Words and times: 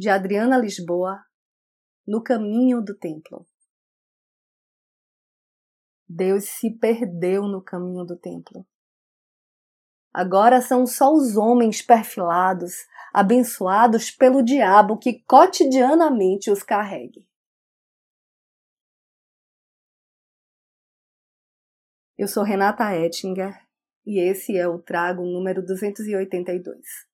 de 0.00 0.08
Adriana 0.08 0.56
Lisboa, 0.56 1.22
No 2.06 2.22
Caminho 2.22 2.82
do 2.82 2.96
Templo. 2.96 3.46
Deus 6.08 6.44
se 6.44 6.70
perdeu 6.70 7.42
no 7.42 7.62
caminho 7.62 8.06
do 8.06 8.16
templo. 8.16 8.66
Agora 10.10 10.62
são 10.62 10.86
só 10.86 11.12
os 11.12 11.36
homens 11.36 11.82
perfilados, 11.82 12.72
abençoados 13.12 14.10
pelo 14.10 14.42
diabo 14.42 14.98
que 14.98 15.22
cotidianamente 15.24 16.50
os 16.50 16.62
carregue. 16.62 17.28
Eu 22.16 22.26
sou 22.26 22.42
Renata 22.42 22.96
Ettinger 22.96 23.54
e 24.06 24.18
esse 24.18 24.56
é 24.56 24.66
o 24.66 24.78
trago 24.80 25.26
número 25.26 25.62
282. 25.62 27.09